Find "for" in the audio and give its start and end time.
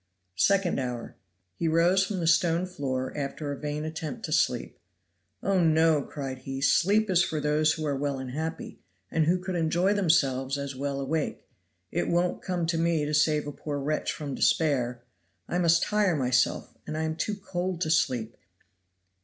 7.23-7.39